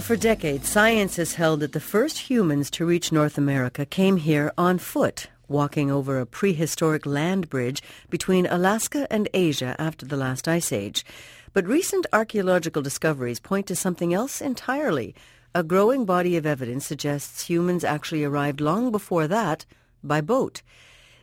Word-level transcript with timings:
For 0.00 0.16
decades, 0.16 0.68
science 0.68 1.16
has 1.16 1.34
held 1.34 1.60
that 1.60 1.72
the 1.72 1.78
first 1.78 2.18
humans 2.18 2.68
to 2.72 2.84
reach 2.84 3.12
North 3.12 3.38
America 3.38 3.86
came 3.86 4.16
here 4.16 4.52
on 4.58 4.78
foot, 4.78 5.28
walking 5.46 5.88
over 5.88 6.18
a 6.18 6.26
prehistoric 6.26 7.06
land 7.06 7.48
bridge 7.48 7.80
between 8.08 8.46
Alaska 8.46 9.06
and 9.08 9.28
Asia 9.32 9.76
after 9.78 10.04
the 10.04 10.16
last 10.16 10.48
ice 10.48 10.72
age. 10.72 11.04
But 11.52 11.68
recent 11.68 12.06
archaeological 12.12 12.82
discoveries 12.82 13.38
point 13.38 13.68
to 13.68 13.76
something 13.76 14.12
else 14.12 14.40
entirely. 14.40 15.14
A 15.54 15.62
growing 15.62 16.04
body 16.04 16.36
of 16.36 16.44
evidence 16.44 16.86
suggests 16.86 17.44
humans 17.44 17.84
actually 17.84 18.24
arrived 18.24 18.60
long 18.60 18.90
before 18.90 19.28
that 19.28 19.64
by 20.02 20.20
boat. 20.20 20.62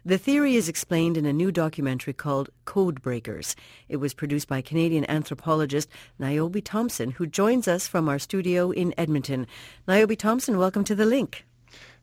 The 0.06 0.18
theory 0.18 0.56
is 0.56 0.70
explained 0.70 1.18
in 1.18 1.26
a 1.26 1.34
new 1.34 1.52
documentary 1.52 2.14
called 2.14 2.50
Code 2.66 3.02
Breakers. 3.02 3.56
It 3.90 3.98
was 3.98 4.14
produced 4.14 4.48
by 4.48 4.62
Canadian 4.62 5.10
anthropologist 5.10 5.90
Niobe 6.20 6.64
Thompson, 6.64 7.12
who 7.12 7.28
joins 7.28 7.68
us 7.68 7.88
from 7.88 8.08
our 8.08 8.20
studio 8.20 8.72
in 8.72 8.94
Edmonton. 8.98 9.48
Niobe 9.88 10.18
Thompson, 10.18 10.58
welcome 10.58 10.84
to 10.86 10.96
The 10.96 11.06
Link. 11.06 11.46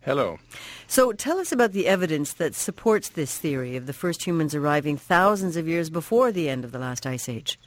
Hello. 0.03 0.39
So 0.87 1.13
tell 1.13 1.39
us 1.39 1.51
about 1.51 1.73
the 1.73 1.87
evidence 1.87 2.35
that 2.35 2.55
supports 2.55 3.09
this 3.09 3.39
theory 3.39 3.75
of 3.77 3.87
the 3.87 3.95
first 3.95 4.27
humans 4.27 4.55
arriving 4.55 4.99
thousands 4.99 5.57
of 5.57 5.67
years 5.67 5.89
before 5.89 6.31
the 6.31 6.51
end 6.51 6.65
of 6.65 6.73
the 6.73 6.79
last 6.79 7.07
ice 7.07 7.27
age. 7.27 7.59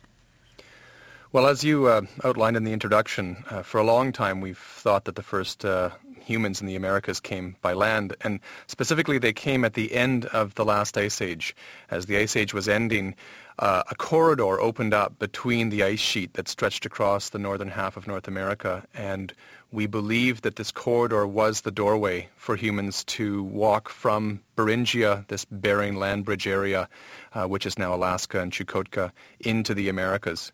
Well, 1.31 1.47
as 1.47 1.63
you 1.63 1.87
uh, 1.87 2.03
outlined 2.23 2.55
in 2.55 2.63
the 2.63 2.73
introduction, 2.73 3.43
uh, 3.49 3.63
for 3.63 3.79
a 3.79 3.83
long 3.83 4.11
time 4.11 4.39
we've 4.39 4.57
thought 4.57 5.05
that 5.05 5.15
the 5.15 5.23
first 5.23 5.65
uh, 5.65 5.89
humans 6.21 6.61
in 6.61 6.67
the 6.67 6.75
Americas 6.75 7.19
came 7.19 7.55
by 7.61 7.73
land, 7.73 8.15
and 8.21 8.39
specifically 8.67 9.17
they 9.17 9.33
came 9.33 9.65
at 9.65 9.73
the 9.73 9.93
end 9.93 10.25
of 10.25 10.55
the 10.55 10.65
last 10.65 10.97
ice 10.97 11.21
age. 11.21 11.55
As 11.89 12.05
the 12.05 12.17
ice 12.17 12.35
age 12.35 12.53
was 12.53 12.67
ending, 12.67 13.15
uh, 13.59 13.83
a 13.89 13.95
corridor 13.95 14.59
opened 14.59 14.93
up 14.93 15.17
between 15.17 15.69
the 15.69 15.83
ice 15.83 15.99
sheet 15.99 16.33
that 16.33 16.47
stretched 16.47 16.85
across 16.85 17.29
the 17.29 17.39
northern 17.39 17.69
half 17.69 17.97
of 17.97 18.07
North 18.07 18.27
America, 18.27 18.85
and 18.93 19.33
we 19.71 19.87
believe 19.87 20.41
that 20.41 20.55
this 20.55 20.71
corridor 20.71 21.27
was 21.27 21.61
the 21.61 21.71
doorway 21.71 22.29
for 22.37 22.55
humans 22.55 23.03
to 23.03 23.43
walk 23.43 23.89
from 23.89 24.41
Beringia, 24.55 25.27
this 25.27 25.45
Bering 25.45 25.95
land 25.95 26.25
bridge 26.25 26.47
area, 26.47 26.87
uh, 27.33 27.45
which 27.47 27.65
is 27.65 27.77
now 27.77 27.93
Alaska 27.93 28.39
and 28.39 28.51
Chukotka, 28.51 29.11
into 29.39 29.73
the 29.73 29.89
Americas. 29.89 30.51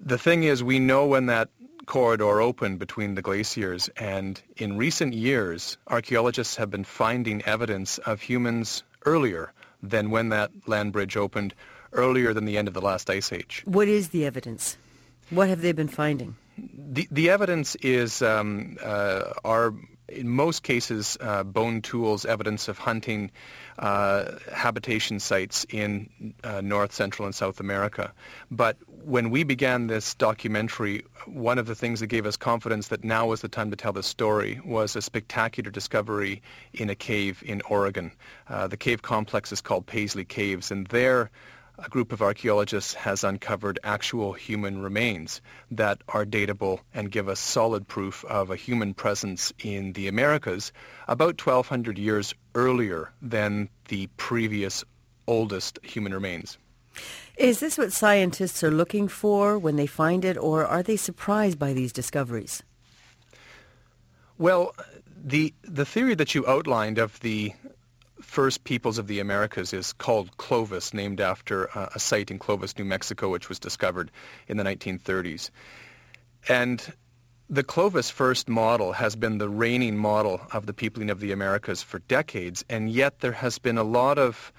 The 0.00 0.18
thing 0.18 0.44
is, 0.44 0.64
we 0.64 0.78
know 0.78 1.06
when 1.06 1.26
that 1.26 1.50
corridor 1.86 2.40
open 2.40 2.76
between 2.76 3.14
the 3.14 3.22
glaciers. 3.22 3.88
And 3.96 4.40
in 4.56 4.76
recent 4.76 5.14
years, 5.14 5.76
archaeologists 5.88 6.56
have 6.56 6.70
been 6.70 6.84
finding 6.84 7.42
evidence 7.42 7.98
of 7.98 8.20
humans 8.20 8.82
earlier 9.04 9.52
than 9.82 10.10
when 10.10 10.28
that 10.30 10.50
land 10.66 10.92
bridge 10.92 11.16
opened, 11.16 11.54
earlier 11.92 12.32
than 12.32 12.44
the 12.44 12.56
end 12.56 12.68
of 12.68 12.74
the 12.74 12.80
last 12.80 13.10
ice 13.10 13.32
age. 13.32 13.62
What 13.64 13.88
is 13.88 14.10
the 14.10 14.24
evidence? 14.24 14.76
What 15.30 15.48
have 15.48 15.60
they 15.60 15.72
been 15.72 15.88
finding? 15.88 16.36
The, 16.58 17.08
the 17.10 17.30
evidence 17.30 17.74
is 17.76 18.22
um, 18.22 18.76
uh, 18.82 19.32
our 19.44 19.74
in 20.12 20.28
most 20.28 20.62
cases, 20.62 21.16
uh, 21.20 21.42
bone 21.42 21.82
tools, 21.82 22.24
evidence 22.24 22.68
of 22.68 22.78
hunting, 22.78 23.30
uh, 23.78 24.32
habitation 24.52 25.18
sites 25.20 25.64
in 25.70 26.34
uh, 26.44 26.60
North, 26.60 26.92
Central, 26.92 27.26
and 27.26 27.34
South 27.34 27.60
America. 27.60 28.12
But 28.50 28.76
when 29.04 29.30
we 29.30 29.44
began 29.44 29.86
this 29.86 30.14
documentary, 30.14 31.04
one 31.26 31.58
of 31.58 31.66
the 31.66 31.74
things 31.74 32.00
that 32.00 32.08
gave 32.08 32.26
us 32.26 32.36
confidence 32.36 32.88
that 32.88 33.04
now 33.04 33.26
was 33.26 33.40
the 33.40 33.48
time 33.48 33.70
to 33.70 33.76
tell 33.76 33.92
the 33.92 34.02
story 34.02 34.60
was 34.64 34.96
a 34.96 35.02
spectacular 35.02 35.70
discovery 35.70 36.42
in 36.72 36.90
a 36.90 36.94
cave 36.94 37.42
in 37.44 37.62
Oregon. 37.68 38.12
Uh, 38.48 38.66
the 38.68 38.76
cave 38.76 39.02
complex 39.02 39.52
is 39.52 39.60
called 39.60 39.86
Paisley 39.86 40.24
Caves, 40.24 40.70
and 40.70 40.86
there 40.88 41.30
a 41.78 41.88
group 41.88 42.12
of 42.12 42.22
archaeologists 42.22 42.94
has 42.94 43.24
uncovered 43.24 43.78
actual 43.82 44.32
human 44.32 44.82
remains 44.82 45.40
that 45.70 46.02
are 46.08 46.24
datable 46.24 46.80
and 46.94 47.10
give 47.10 47.28
us 47.28 47.40
solid 47.40 47.88
proof 47.88 48.24
of 48.26 48.50
a 48.50 48.56
human 48.56 48.94
presence 48.94 49.52
in 49.58 49.92
the 49.94 50.08
Americas 50.08 50.72
about 51.08 51.44
1,200 51.44 51.98
years 51.98 52.34
earlier 52.54 53.10
than 53.20 53.68
the 53.88 54.06
previous 54.16 54.84
oldest 55.26 55.78
human 55.82 56.12
remains. 56.12 56.58
Is 57.36 57.60
this 57.60 57.78
what 57.78 57.92
scientists 57.92 58.62
are 58.62 58.70
looking 58.70 59.08
for 59.08 59.58
when 59.58 59.76
they 59.76 59.86
find 59.86 60.24
it, 60.24 60.36
or 60.36 60.66
are 60.66 60.82
they 60.82 60.96
surprised 60.96 61.58
by 61.58 61.72
these 61.72 61.92
discoveries? 61.92 62.62
Well, 64.36 64.74
the 65.24 65.54
the 65.62 65.86
theory 65.86 66.14
that 66.16 66.34
you 66.34 66.46
outlined 66.46 66.98
of 66.98 67.18
the 67.20 67.52
first 68.22 68.64
peoples 68.64 68.98
of 68.98 69.06
the 69.06 69.20
Americas 69.20 69.72
is 69.72 69.92
called 69.92 70.36
Clovis, 70.36 70.94
named 70.94 71.20
after 71.20 71.76
uh, 71.76 71.90
a 71.94 71.98
site 71.98 72.30
in 72.30 72.38
Clovis, 72.38 72.78
New 72.78 72.84
Mexico, 72.84 73.28
which 73.28 73.48
was 73.48 73.58
discovered 73.58 74.10
in 74.48 74.56
the 74.56 74.64
1930s. 74.64 75.50
And 76.48 76.82
the 77.50 77.62
Clovis 77.62 78.10
first 78.10 78.48
model 78.48 78.92
has 78.92 79.14
been 79.14 79.38
the 79.38 79.48
reigning 79.48 79.96
model 79.96 80.40
of 80.52 80.66
the 80.66 80.72
peopling 80.72 81.10
of 81.10 81.20
the 81.20 81.32
Americas 81.32 81.82
for 81.82 81.98
decades, 82.00 82.64
and 82.70 82.90
yet 82.90 83.20
there 83.20 83.32
has 83.32 83.58
been 83.58 83.76
a 83.76 83.82
lot 83.82 84.18
of 84.18 84.52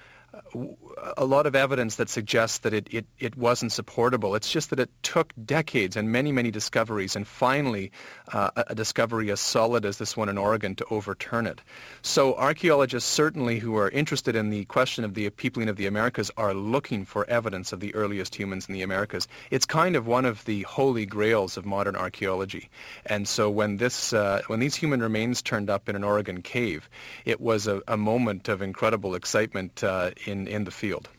a 1.17 1.25
lot 1.25 1.45
of 1.45 1.55
evidence 1.55 1.95
that 1.95 2.09
suggests 2.09 2.59
that 2.59 2.73
it, 2.73 2.87
it, 2.91 3.05
it 3.19 3.37
wasn't 3.37 3.71
supportable. 3.71 4.35
It's 4.35 4.49
just 4.49 4.69
that 4.71 4.79
it 4.79 4.89
took 5.03 5.33
decades 5.45 5.95
and 5.95 6.11
many, 6.11 6.31
many 6.31 6.49
discoveries 6.49 7.15
and 7.15 7.27
finally 7.27 7.91
uh, 8.31 8.49
a 8.55 8.75
discovery 8.75 9.31
as 9.31 9.39
solid 9.39 9.85
as 9.85 9.97
this 9.97 10.17
one 10.17 10.29
in 10.29 10.37
Oregon 10.37 10.75
to 10.75 10.85
overturn 10.89 11.45
it. 11.45 11.61
So 12.01 12.35
archaeologists 12.35 13.09
certainly 13.09 13.59
who 13.59 13.75
are 13.77 13.89
interested 13.89 14.35
in 14.35 14.49
the 14.49 14.65
question 14.65 15.03
of 15.03 15.13
the 15.13 15.29
peopling 15.29 15.69
of 15.69 15.75
the 15.75 15.85
Americas 15.85 16.31
are 16.37 16.53
looking 16.53 17.05
for 17.05 17.29
evidence 17.29 17.71
of 17.71 17.79
the 17.79 17.93
earliest 17.93 18.33
humans 18.33 18.67
in 18.67 18.73
the 18.73 18.81
Americas. 18.81 19.27
It's 19.51 19.65
kind 19.65 19.95
of 19.95 20.07
one 20.07 20.25
of 20.25 20.43
the 20.45 20.63
holy 20.63 21.05
grails 21.05 21.57
of 21.57 21.65
modern 21.65 21.95
archaeology. 21.95 22.69
And 23.05 23.27
so 23.27 23.49
when 23.49 23.77
this 23.77 24.13
uh, 24.13 24.41
when 24.47 24.59
these 24.59 24.75
human 24.75 25.01
remains 25.01 25.41
turned 25.41 25.69
up 25.69 25.89
in 25.89 25.95
an 25.95 26.03
Oregon 26.03 26.41
cave, 26.41 26.89
it 27.25 27.39
was 27.39 27.67
a, 27.67 27.81
a 27.87 27.97
moment 27.97 28.49
of 28.49 28.61
incredible 28.61 29.15
excitement 29.15 29.83
uh, 29.83 30.11
in, 30.25 30.47
in 30.47 30.63
the 30.63 30.71
field. 30.71 31.09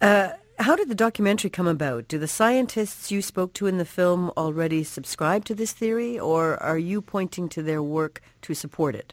Uh, 0.00 0.30
how 0.58 0.76
did 0.76 0.88
the 0.88 0.94
documentary 0.94 1.50
come 1.50 1.66
about? 1.66 2.08
Do 2.08 2.18
the 2.18 2.28
scientists 2.28 3.10
you 3.10 3.22
spoke 3.22 3.54
to 3.54 3.66
in 3.66 3.78
the 3.78 3.84
film 3.84 4.30
already 4.36 4.84
subscribe 4.84 5.44
to 5.46 5.54
this 5.54 5.72
theory, 5.72 6.18
or 6.18 6.62
are 6.62 6.78
you 6.78 7.02
pointing 7.02 7.48
to 7.50 7.62
their 7.62 7.82
work 7.82 8.20
to 8.42 8.54
support 8.54 8.94
it? 8.94 9.12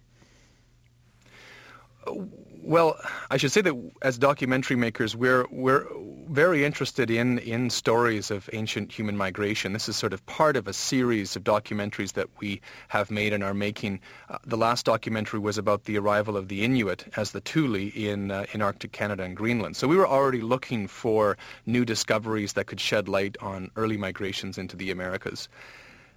Well, 2.63 2.95
I 3.31 3.37
should 3.37 3.51
say 3.51 3.61
that 3.61 3.75
as 4.03 4.19
documentary 4.19 4.75
makers, 4.75 5.15
we're 5.15 5.47
we're 5.49 5.87
very 6.29 6.63
interested 6.63 7.09
in 7.09 7.39
in 7.39 7.71
stories 7.71 8.29
of 8.29 8.47
ancient 8.53 8.91
human 8.91 9.17
migration. 9.17 9.73
This 9.73 9.89
is 9.89 9.95
sort 9.95 10.13
of 10.13 10.23
part 10.27 10.55
of 10.55 10.67
a 10.67 10.73
series 10.73 11.35
of 11.35 11.43
documentaries 11.43 12.13
that 12.13 12.27
we 12.39 12.61
have 12.89 13.09
made 13.09 13.33
and 13.33 13.43
are 13.43 13.55
making. 13.55 13.99
Uh, 14.29 14.37
the 14.45 14.57
last 14.57 14.85
documentary 14.85 15.39
was 15.39 15.57
about 15.57 15.85
the 15.85 15.97
arrival 15.97 16.37
of 16.37 16.49
the 16.49 16.63
Inuit 16.63 17.03
as 17.17 17.31
the 17.31 17.41
Thule 17.41 17.75
in 17.75 18.29
uh, 18.29 18.45
in 18.53 18.61
Arctic 18.61 18.91
Canada 18.91 19.23
and 19.23 19.35
Greenland. 19.35 19.75
So 19.75 19.87
we 19.87 19.95
were 19.95 20.07
already 20.07 20.41
looking 20.41 20.87
for 20.87 21.39
new 21.65 21.83
discoveries 21.83 22.53
that 22.53 22.67
could 22.67 22.79
shed 22.79 23.09
light 23.09 23.37
on 23.41 23.71
early 23.75 23.97
migrations 23.97 24.59
into 24.59 24.77
the 24.77 24.91
Americas. 24.91 25.49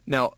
Now, 0.07 0.35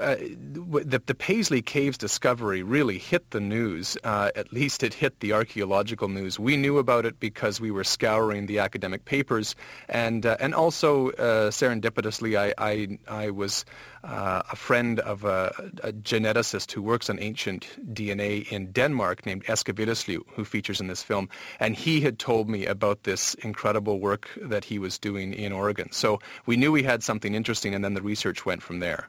uh, 0.00 0.16
the, 0.16 1.02
the, 1.04 1.14
Paisley 1.14 1.62
Caves 1.62 1.98
discovery 1.98 2.62
really 2.62 2.98
hit 2.98 3.30
the 3.30 3.40
news. 3.40 3.96
Uh, 4.04 4.30
at 4.36 4.52
least 4.52 4.82
it 4.82 4.94
hit 4.94 5.20
the 5.20 5.32
archaeological 5.32 6.08
news. 6.08 6.38
We 6.38 6.56
knew 6.56 6.78
about 6.78 7.04
it 7.04 7.18
because 7.18 7.60
we 7.60 7.70
were 7.70 7.84
scouring 7.84 8.46
the 8.46 8.60
academic 8.60 9.04
papers, 9.04 9.56
and 9.88 10.24
uh, 10.24 10.36
and 10.40 10.54
also 10.54 11.10
uh, 11.10 11.50
serendipitously, 11.50 12.38
I 12.38 12.54
I, 12.58 12.98
I 13.08 13.30
was 13.30 13.64
uh, 14.04 14.42
a 14.50 14.56
friend 14.56 15.00
of 15.00 15.24
a, 15.24 15.52
a, 15.82 15.92
geneticist 15.92 16.70
who 16.72 16.82
works 16.82 17.10
on 17.10 17.18
ancient 17.18 17.66
DNA 17.94 18.50
in 18.52 18.70
Denmark 18.70 19.26
named 19.26 19.44
Eske 19.48 19.74
Willerslev, 19.74 20.22
who 20.34 20.44
features 20.44 20.80
in 20.80 20.86
this 20.86 21.02
film, 21.02 21.28
and 21.58 21.74
he 21.74 22.00
had 22.00 22.18
told 22.18 22.48
me 22.48 22.66
about 22.66 23.02
this 23.02 23.34
incredible 23.34 23.98
work 23.98 24.28
that 24.40 24.64
he 24.64 24.78
was 24.78 24.98
doing 24.98 25.34
in 25.34 25.52
Oregon. 25.52 25.90
So 25.92 26.20
we 26.46 26.56
knew 26.56 26.70
we 26.70 26.82
had 26.82 27.02
something 27.02 27.34
interesting, 27.34 27.74
and 27.74 27.84
then 27.84 27.94
the 27.94 28.02
research 28.02 28.46
went 28.46 28.62
from 28.62 28.78
there. 28.78 29.08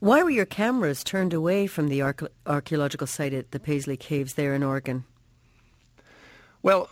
Why 0.00 0.22
were 0.22 0.30
your 0.30 0.46
cameras 0.46 1.02
turned 1.02 1.34
away 1.34 1.66
from 1.66 1.88
the 1.88 2.02
archaeological 2.46 3.08
site 3.08 3.34
at 3.34 3.50
the 3.50 3.58
Paisley 3.58 3.96
Caves 3.96 4.34
there 4.34 4.54
in 4.54 4.62
Oregon? 4.62 5.04
Well, 6.62 6.88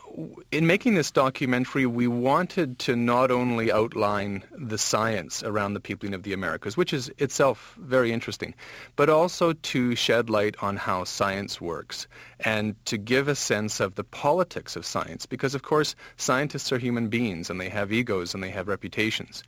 in 0.51 0.67
making 0.67 0.95
this 0.95 1.13
documentary, 1.13 1.87
we 1.87 2.09
wanted 2.09 2.81
to 2.81 2.97
not 2.97 3.31
only 3.31 3.71
outline 3.71 4.43
the 4.57 4.79
science 4.79 5.45
around 5.45 5.75
the 5.75 5.81
peopling 5.81 6.15
of 6.15 6.25
the 6.25 6.33
Americas, 6.33 6.77
which 6.77 6.93
is 6.93 7.11
itself 7.19 7.77
very 7.79 8.13
interesting, 8.13 8.55
but 8.97 9.09
also 9.09 9.53
to 9.53 9.95
shed 9.95 10.29
light 10.29 10.57
on 10.61 10.77
how 10.77 11.05
science 11.05 11.61
works 11.61 12.09
and 12.41 12.75
to 12.87 12.97
give 12.97 13.29
a 13.29 13.35
sense 13.37 13.79
of 13.79 13.95
the 13.95 14.05
politics 14.05 14.75
of 14.75 14.87
science, 14.87 15.27
because 15.27 15.55
of 15.55 15.63
course 15.63 15.95
scientists 16.17 16.73
are 16.73 16.79
human 16.79 17.09
beings 17.09 17.51
and 17.51 17.61
they 17.61 17.69
have 17.69 17.93
egos 17.93 18.35
and 18.35 18.43
they 18.43 18.51
have 18.51 18.69
reputations. 18.69 19.45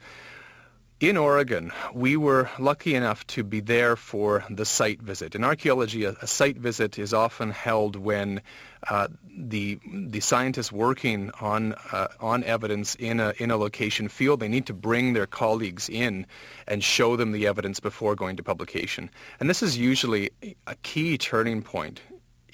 In 1.00 1.16
Oregon, 1.16 1.72
we 1.94 2.16
were 2.16 2.50
lucky 2.58 2.96
enough 2.96 3.24
to 3.28 3.44
be 3.44 3.60
there 3.60 3.94
for 3.94 4.44
the 4.50 4.64
site 4.64 5.00
visit. 5.00 5.36
In 5.36 5.44
archaeology, 5.44 6.04
a, 6.04 6.16
a 6.20 6.26
site 6.26 6.56
visit 6.56 6.98
is 6.98 7.14
often 7.14 7.50
held 7.50 7.94
when 7.94 8.42
uh, 8.88 9.06
the 9.36 9.78
the 9.92 10.20
scientists 10.20 10.72
working 10.72 11.30
on 11.40 11.74
uh, 11.92 12.08
on 12.20 12.42
evidence 12.42 12.96
in 12.96 13.20
a 13.20 13.32
in 13.38 13.52
a 13.52 13.56
location 13.56 14.08
feel 14.08 14.36
they 14.36 14.48
need 14.48 14.66
to 14.66 14.74
bring 14.74 15.12
their 15.12 15.26
colleagues 15.26 15.88
in 15.88 16.26
and 16.66 16.82
show 16.82 17.14
them 17.14 17.30
the 17.30 17.46
evidence 17.46 17.78
before 17.78 18.16
going 18.16 18.36
to 18.36 18.42
publication. 18.42 19.08
And 19.38 19.48
this 19.48 19.62
is 19.62 19.78
usually 19.78 20.30
a 20.66 20.74
key 20.82 21.16
turning 21.16 21.62
point 21.62 22.00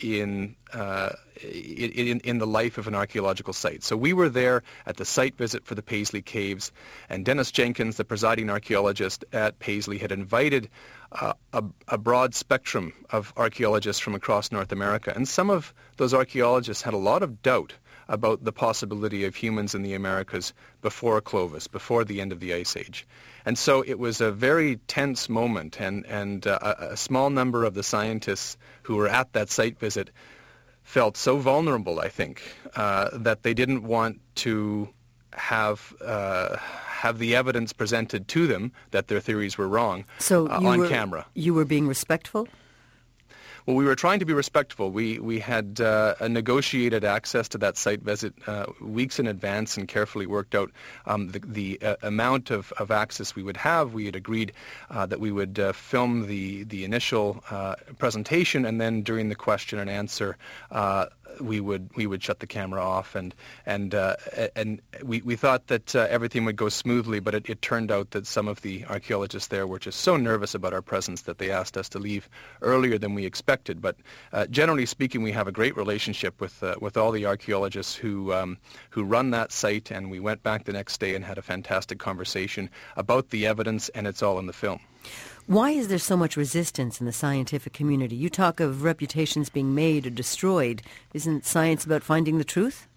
in, 0.01 0.57
uh, 0.73 1.11
in, 1.43 2.21
in 2.21 2.39
the 2.39 2.47
life 2.47 2.79
of 2.79 2.87
an 2.89 2.95
archaeological 2.95 3.53
site. 3.53 3.83
So 3.83 3.97
we 3.97 4.13
were 4.13 4.29
there 4.29 4.63
at 4.87 4.97
the 4.97 5.05
site 5.05 5.37
visit 5.37 5.65
for 5.65 5.75
the 5.75 5.83
Paisley 5.83 6.23
Caves, 6.23 6.73
and 7.09 7.25
Dennis 7.25 7.51
Jenkins, 7.51 7.97
the 7.97 8.05
presiding 8.05 8.51
archaeologist 8.51 9.25
at 9.33 9.59
Paisley, 9.59 9.99
had 9.99 10.13
invited 10.13 10.69
uh, 11.13 11.35
a, 11.53 11.65
a, 11.89 11.99
broad 11.99 12.35
spectrum 12.35 12.93
of 13.11 13.33
archaeologists 13.37 14.01
from 14.01 14.15
across 14.15 14.51
North 14.51 14.73
America. 14.73 15.13
And 15.15 15.29
some 15.29 15.49
of 15.49 15.73
those 15.97 16.13
archaeologists 16.13 16.83
had 16.83 16.95
a 16.95 16.99
lot 16.99 17.23
of 17.23 17.41
doubt 17.41 17.73
about 18.09 18.45
the 18.45 18.53
possibility 18.53 19.25
of 19.25 19.35
humans 19.35 19.75
in 19.75 19.83
the 19.83 19.95
Americas 19.95 20.53
before 20.83 21.21
Clovis, 21.21 21.67
before 21.67 22.05
the 22.05 22.21
end 22.21 22.33
of 22.33 22.41
the 22.41 22.55
Ice 22.55 22.77
Age. 22.77 23.07
And 23.45 23.59
so 23.59 23.83
it 23.87 23.99
was 23.99 24.21
a 24.21 24.33
very 24.33 24.77
tense 24.89 25.29
moment, 25.29 25.81
and, 25.81 26.07
and 26.07 26.47
uh, 26.47 26.75
a, 26.79 26.97
small 26.97 27.31
number 27.31 27.65
of 27.65 27.75
the 27.75 27.83
scientists 27.83 28.57
who 28.83 28.97
were 28.97 29.09
at 29.09 29.33
that 29.33 29.51
site 29.51 29.79
visit 29.79 30.11
felt 30.83 31.17
so 31.17 31.39
vulnerable, 31.39 32.01
I 32.01 32.09
think, 32.09 32.43
uh, 32.77 33.11
that 33.13 33.43
they 33.43 33.55
didn't 33.55 33.85
want 33.85 34.21
to 34.37 34.89
have 35.33 35.95
uh, 36.01 36.57
have 36.57 37.19
the 37.19 37.35
evidence 37.37 37.73
presented 37.73 38.29
to 38.29 38.47
them 38.47 38.73
that 38.93 39.09
their 39.09 39.21
theories 39.21 39.59
were 39.59 39.69
wrong 39.69 40.05
so 40.19 40.47
uh, 40.49 40.61
on 40.63 40.79
were, 40.79 40.89
camera. 40.89 41.27
You 41.35 41.53
were 41.53 41.65
being 41.65 41.87
respectful? 41.87 42.49
Well, 43.67 43.77
we 43.77 43.87
were 43.87 43.95
trying 43.95 44.19
to 44.19 44.27
be 44.27 44.35
respectful. 44.35 44.91
We 44.91 45.19
we 45.19 45.39
had 45.39 45.81
uh, 45.81 46.17
negotiated 46.29 47.03
access 47.03 47.49
to 47.49 47.59
that 47.59 47.79
site 47.79 48.03
visit 48.03 48.35
uh, 48.47 48.67
weeks 48.83 49.19
in 49.19 49.27
advance 49.27 49.79
and 49.79 49.89
carefully 49.89 50.27
worked 50.27 50.55
out 50.55 50.71
um, 51.07 51.29
the, 51.29 51.39
the 51.39 51.81
uh, 51.81 51.97
amount 52.03 52.51
of, 52.51 52.73
of 52.73 52.91
access 52.91 53.35
we 53.35 53.43
would 53.43 53.57
have. 53.57 53.95
We 53.95 54.05
had 54.05 54.17
agreed 54.17 54.53
uh, 54.91 55.07
that 55.07 55.19
we 55.19 55.33
would 55.33 55.59
uh, 55.59 55.73
film 55.73 56.27
the 56.27 56.65
the 56.65 56.85
initial 56.85 57.43
uh, 57.51 57.77
presentation 57.97 58.67
and 58.67 58.79
then 58.79 59.01
during 59.01 59.31
the 59.31 59.35
question 59.35 59.79
and 59.79 59.89
answer 59.89 60.37
we 61.41 61.61
would 61.61 61.91
we 61.97 62.07
would 62.07 62.23
shut 62.23 62.41
the 62.41 62.47
camera 62.47 62.83
off 62.83 63.15
and 63.15 63.35
and 63.67 63.95
uh, 63.95 64.17
and 64.55 64.81
we, 65.03 65.21
we 65.23 65.37
thought 65.37 65.67
that 65.69 65.95
uh, 65.95 66.07
everything 66.11 66.45
would 66.45 66.57
go 66.57 66.69
smoothly, 66.69 67.21
but 67.21 67.35
it, 67.35 67.49
it 67.49 67.63
turned 67.63 67.91
out 67.91 68.11
that 68.13 68.27
some 68.27 68.49
of 68.49 68.61
the 68.63 68.85
archaeologists 68.87 69.49
there 69.49 69.67
were 69.67 69.79
just 69.79 70.01
so 70.01 70.17
nervous 70.17 70.55
about 70.55 70.73
our 70.73 70.83
presence 70.83 71.23
that 71.23 71.39
they 71.39 71.51
asked 71.51 71.77
us 71.77 71.89
to 71.91 71.99
leave 71.99 72.29
earlier 72.63 72.99
than 72.99 73.15
we 73.15 73.25
expected. 73.25 73.81
But 73.81 73.97
uh, 74.33 74.47
generally 74.47 74.87
speaking, 74.87 75.23
we 75.23 75.33
have 75.33 75.49
a 75.49 75.53
great 75.53 75.77
relationship 75.77 76.41
with 76.41 76.63
uh, 76.63 76.77
with 76.81 76.97
all 76.97 77.13
the 77.13 77.27
archaeologists 77.27 77.95
who 77.95 78.33
um, 78.33 78.59
who 78.91 79.05
run 79.05 79.31
that 79.31 79.53
site, 79.53 79.91
and 79.91 80.11
we 80.11 80.21
went 80.21 80.43
back 80.43 80.65
the 80.65 80.73
next 80.73 80.99
day 80.99 81.15
and 81.15 81.25
had 81.25 81.39
a 81.39 81.43
fantastic 81.43 81.99
conversation 81.99 82.71
about 82.97 83.31
the 83.31 83.47
evidence, 83.47 83.89
and 83.91 84.07
it's 84.07 84.23
all 84.23 84.39
in 84.39 84.47
the 84.47 84.53
film. 84.53 84.81
Why 85.47 85.71
is 85.71 85.89
there 85.89 85.99
so 85.99 86.17
much 86.17 86.37
resistance 86.37 87.01
in 87.01 87.07
the 87.07 87.13
scientific 87.13 87.73
community? 87.73 88.17
You 88.17 88.31
talk 88.31 88.61
of 88.61 88.83
reputations 88.83 89.51
being 89.51 89.75
made 89.75 90.07
or 90.07 90.11
destroyed. 90.11 90.83
Isn't 91.13 91.45
science 91.45 91.85
about 91.85 92.03
finding 92.03 92.39
the 92.39 92.45
truth? 92.45 92.89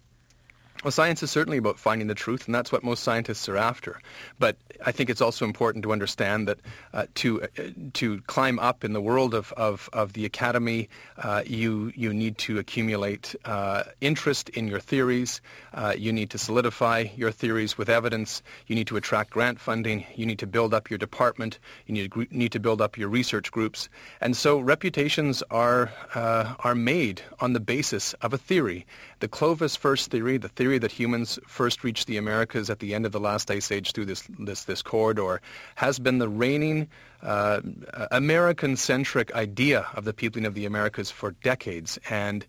Well, 0.84 0.92
science 0.92 1.24
is 1.24 1.30
certainly 1.32 1.58
about 1.58 1.76
finding 1.76 2.06
the 2.06 2.14
truth, 2.14 2.46
and 2.46 2.54
that's 2.54 2.70
what 2.70 2.84
most 2.84 3.02
scientists 3.02 3.48
are 3.48 3.56
after. 3.56 4.00
But 4.38 4.56
I 4.86 4.92
think 4.92 5.10
it's 5.10 5.20
also 5.20 5.44
important 5.44 5.82
to 5.82 5.92
understand 5.92 6.46
that 6.46 6.60
uh, 6.94 7.06
to 7.16 7.42
uh, 7.42 7.46
to 7.94 8.20
climb 8.28 8.60
up 8.60 8.84
in 8.84 8.92
the 8.92 9.00
world 9.00 9.34
of, 9.34 9.52
of, 9.56 9.90
of 9.92 10.12
the 10.12 10.24
academy, 10.24 10.88
uh, 11.16 11.42
you 11.44 11.92
you 11.96 12.14
need 12.14 12.38
to 12.38 12.60
accumulate 12.60 13.34
uh, 13.44 13.82
interest 14.00 14.50
in 14.50 14.68
your 14.68 14.78
theories. 14.78 15.40
Uh, 15.74 15.94
you 15.98 16.12
need 16.12 16.30
to 16.30 16.38
solidify 16.38 17.06
your 17.16 17.32
theories 17.32 17.76
with 17.76 17.88
evidence. 17.88 18.40
You 18.68 18.76
need 18.76 18.86
to 18.86 18.96
attract 18.96 19.30
grant 19.30 19.58
funding. 19.58 20.06
You 20.14 20.26
need 20.26 20.38
to 20.38 20.46
build 20.46 20.74
up 20.74 20.90
your 20.90 20.98
department. 20.98 21.58
You 21.86 21.94
need 21.94 22.12
to, 22.12 22.26
need 22.30 22.52
to 22.52 22.60
build 22.60 22.80
up 22.80 22.96
your 22.96 23.08
research 23.08 23.50
groups. 23.50 23.88
And 24.20 24.36
so 24.36 24.60
reputations 24.60 25.42
are 25.50 25.90
uh, 26.14 26.54
are 26.60 26.76
made 26.76 27.20
on 27.40 27.52
the 27.52 27.60
basis 27.60 28.12
of 28.22 28.32
a 28.32 28.38
theory. 28.38 28.86
The 29.18 29.28
Clovis 29.28 29.74
first 29.74 30.12
theory, 30.12 30.38
the 30.38 30.48
theory 30.48 30.67
theory 30.68 30.78
that 30.78 30.92
humans 30.92 31.38
first 31.46 31.82
reached 31.82 32.06
the 32.06 32.18
Americas 32.18 32.68
at 32.68 32.78
the 32.78 32.94
end 32.94 33.06
of 33.06 33.12
the 33.12 33.20
last 33.20 33.50
ice 33.50 33.72
age 33.72 33.92
through 33.92 34.04
this 34.04 34.22
this, 34.38 34.64
this 34.64 34.82
corridor 34.82 35.40
has 35.76 35.98
been 35.98 36.18
the 36.18 36.28
reigning 36.28 36.86
uh, 37.22 37.62
American-centric 38.10 39.34
idea 39.34 39.86
of 39.94 40.04
the 40.04 40.12
peopling 40.12 40.44
of 40.44 40.52
the 40.52 40.66
Americas 40.66 41.10
for 41.10 41.30
decades, 41.42 41.98
and 42.10 42.44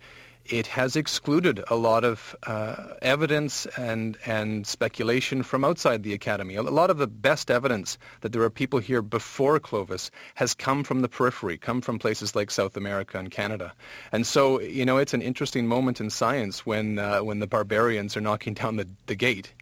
it 0.50 0.68
has 0.68 0.96
excluded 0.96 1.63
a 1.68 1.75
lot 1.75 2.04
of 2.04 2.36
uh, 2.44 2.96
evidence 3.01 3.66
and, 3.78 4.18
and 4.25 4.66
speculation 4.66 5.44
from 5.44 5.63
outside 5.63 6.04
the 6.04 6.13
academy. 6.13 6.56
A 6.56 6.63
lot 6.63 6.90
of 6.90 6.98
the 6.98 7.07
best 7.07 7.51
evidence 7.51 7.98
that 8.22 8.34
there 8.34 8.42
are 8.42 8.50
people 8.50 8.80
here 8.80 9.01
before 9.01 9.60
Clovis 9.60 10.12
has 10.36 10.54
come 10.54 10.84
from 10.84 11.01
the 11.01 11.10
periphery, 11.10 11.57
come 11.57 11.81
from 11.81 12.00
places 12.00 12.36
like 12.36 12.51
South 12.51 12.75
America 12.75 13.18
and 13.18 13.31
Canada. 13.31 13.74
And 14.12 14.25
so, 14.25 14.60
you 14.60 14.86
know, 14.86 14.98
it's 14.98 15.13
an 15.13 15.22
interesting 15.22 15.68
moment 15.68 16.01
in 16.01 16.10
science 16.10 16.66
when, 16.66 17.00
uh, 17.00 17.19
when 17.19 17.40
the 17.40 17.48
barbarians 17.48 18.18
are 18.18 18.22
knocking 18.22 18.54
down 18.54 18.78
the, 18.78 18.88
the 19.06 19.16
gate. 19.16 19.54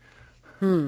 Hmm. 0.60 0.88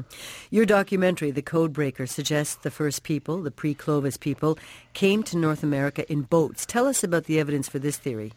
Your 0.49 0.65
documentary, 0.65 1.29
The 1.29 1.43
Codebreaker, 1.43 2.09
suggests 2.09 2.55
the 2.55 2.71
first 2.71 3.03
people, 3.03 3.43
the 3.43 3.51
pre-Clovis 3.51 4.17
people, 4.17 4.57
came 4.93 5.21
to 5.23 5.37
North 5.37 5.61
America 5.61 6.11
in 6.11 6.23
boats. 6.23 6.65
Tell 6.65 6.87
us 6.87 7.03
about 7.03 7.25
the 7.25 7.39
evidence 7.39 7.69
for 7.69 7.77
this 7.77 7.97
theory. 7.97 8.33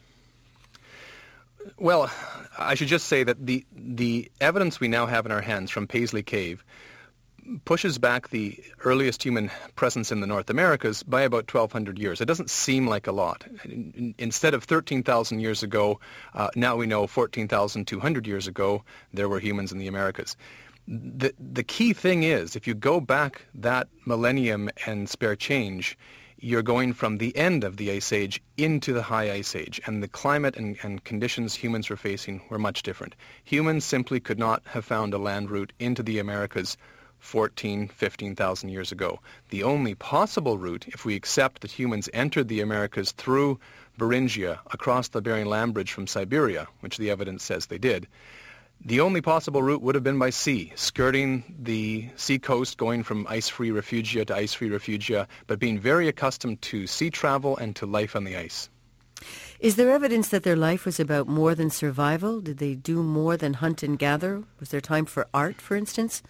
Well, 1.78 2.10
I 2.58 2.74
should 2.74 2.88
just 2.88 3.06
say 3.06 3.24
that 3.24 3.44
the 3.44 3.64
the 3.74 4.30
evidence 4.40 4.80
we 4.80 4.88
now 4.88 5.06
have 5.06 5.26
in 5.26 5.32
our 5.32 5.40
hands 5.40 5.70
from 5.70 5.86
Paisley 5.86 6.22
Cave 6.22 6.64
pushes 7.64 7.98
back 7.98 8.28
the 8.28 8.56
earliest 8.84 9.22
human 9.22 9.50
presence 9.74 10.12
in 10.12 10.20
the 10.20 10.26
North 10.26 10.48
Americas 10.48 11.02
by 11.02 11.22
about 11.22 11.52
1,200 11.52 11.98
years. 11.98 12.20
It 12.20 12.26
doesn't 12.26 12.50
seem 12.50 12.86
like 12.86 13.06
a 13.06 13.12
lot. 13.12 13.44
Instead 14.18 14.54
of 14.54 14.64
13,000 14.64 15.40
years 15.40 15.62
ago, 15.62 15.98
uh, 16.34 16.48
now 16.54 16.76
we 16.76 16.86
know 16.86 17.06
14,200 17.06 18.26
years 18.26 18.46
ago 18.46 18.84
there 19.12 19.28
were 19.28 19.40
humans 19.40 19.72
in 19.72 19.78
the 19.78 19.88
Americas. 19.88 20.36
The, 20.86 21.32
the 21.38 21.62
key 21.62 21.92
thing 21.92 22.22
is, 22.22 22.56
if 22.56 22.66
you 22.66 22.74
go 22.74 23.00
back 23.00 23.42
that 23.54 23.88
millennium 24.06 24.70
and 24.86 25.08
spare 25.08 25.36
change, 25.36 25.96
you're 26.44 26.60
going 26.60 26.92
from 26.92 27.18
the 27.18 27.36
end 27.36 27.62
of 27.62 27.76
the 27.76 27.92
ice 27.92 28.12
age 28.12 28.42
into 28.56 28.92
the 28.92 29.02
high 29.02 29.30
ice 29.30 29.54
age, 29.54 29.80
and 29.86 30.02
the 30.02 30.08
climate 30.08 30.56
and, 30.56 30.76
and, 30.82 31.04
conditions 31.04 31.54
humans 31.54 31.88
were 31.88 31.96
facing 31.96 32.42
were 32.50 32.58
much 32.58 32.82
different. 32.82 33.14
Humans 33.44 33.84
simply 33.84 34.18
could 34.18 34.40
not 34.40 34.60
have 34.66 34.84
found 34.84 35.14
a 35.14 35.18
land 35.18 35.52
route 35.52 35.72
into 35.78 36.02
the 36.02 36.18
Americas 36.18 36.76
14, 37.20 37.86
15,000 37.86 38.68
years 38.68 38.90
ago. 38.90 39.20
The 39.50 39.62
only 39.62 39.94
possible 39.94 40.58
route, 40.58 40.86
if 40.88 41.04
we 41.04 41.14
accept 41.14 41.62
that 41.62 41.70
humans 41.70 42.08
entered 42.12 42.48
the 42.48 42.60
Americas 42.60 43.12
through 43.12 43.60
Beringia 43.96 44.58
across 44.72 45.06
the 45.06 45.22
Bering 45.22 45.46
Land 45.46 45.74
Bridge 45.74 45.92
from 45.92 46.08
Siberia, 46.08 46.66
which 46.80 46.98
the 46.98 47.10
evidence 47.10 47.44
says 47.44 47.66
they 47.66 47.78
did, 47.78 48.08
the 48.84 49.00
only 49.00 49.20
possible 49.20 49.62
route 49.62 49.82
would 49.82 49.94
have 49.94 50.04
been 50.04 50.18
by 50.18 50.30
sea, 50.30 50.72
skirting 50.74 51.54
the 51.58 52.08
sea 52.16 52.38
coast, 52.38 52.78
going 52.78 53.02
from 53.02 53.26
ice-free 53.28 53.70
refugia 53.70 54.26
to 54.26 54.34
ice-free 54.34 54.70
refugia, 54.70 55.26
but 55.46 55.58
being 55.58 55.78
very 55.78 56.08
accustomed 56.08 56.60
to 56.62 56.86
sea 56.86 57.10
travel 57.10 57.56
and 57.56 57.76
to 57.76 57.86
life 57.86 58.16
on 58.16 58.24
the 58.24 58.36
ice. 58.36 58.68
Is 59.60 59.76
there 59.76 59.90
evidence 59.90 60.30
that 60.30 60.42
their 60.42 60.56
life 60.56 60.84
was 60.84 60.98
about 60.98 61.28
more 61.28 61.54
than 61.54 61.70
survival? 61.70 62.40
Did 62.40 62.58
they 62.58 62.74
do 62.74 63.02
more 63.04 63.36
than 63.36 63.54
hunt 63.54 63.84
and 63.84 63.96
gather? 63.96 64.42
Was 64.58 64.70
there 64.70 64.80
time 64.80 65.06
for 65.06 65.28
art, 65.32 65.60
for 65.60 65.76
instance? 65.76 66.22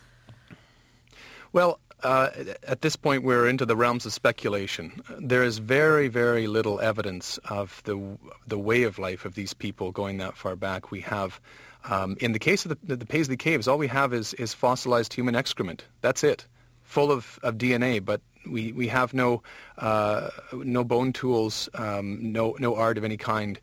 Well, 1.54 1.80
uh, 2.02 2.30
at 2.66 2.82
this 2.82 2.96
point, 2.96 3.22
we're 3.22 3.48
into 3.48 3.64
the 3.64 3.76
realms 3.76 4.04
of 4.04 4.12
speculation. 4.12 5.02
There 5.18 5.42
is 5.44 5.58
very, 5.58 6.08
very 6.08 6.46
little 6.46 6.80
evidence 6.80 7.38
of 7.48 7.80
the 7.84 8.18
the 8.46 8.58
way 8.58 8.82
of 8.82 8.98
life 8.98 9.24
of 9.24 9.34
these 9.34 9.54
people 9.54 9.92
going 9.92 10.18
that 10.18 10.36
far 10.36 10.56
back. 10.56 10.90
We 10.90 11.00
have 11.02 11.40
um, 11.84 12.16
in 12.20 12.32
the 12.32 12.38
case 12.38 12.64
of 12.64 12.76
the, 12.86 12.96
the 12.96 13.06
Paisley 13.06 13.36
Caves, 13.36 13.68
all 13.68 13.78
we 13.78 13.88
have 13.88 14.12
is, 14.12 14.34
is 14.34 14.54
fossilized 14.54 15.12
human 15.12 15.34
excrement. 15.34 15.84
That's 16.00 16.24
it, 16.24 16.46
full 16.84 17.10
of, 17.10 17.38
of 17.42 17.56
DNA, 17.56 18.04
but 18.04 18.20
we, 18.46 18.72
we 18.72 18.88
have 18.88 19.14
no, 19.14 19.42
uh, 19.78 20.30
no 20.52 20.84
bone 20.84 21.12
tools, 21.12 21.68
um, 21.74 22.32
no, 22.32 22.56
no 22.58 22.74
art 22.76 22.98
of 22.98 23.04
any 23.04 23.16
kind. 23.16 23.58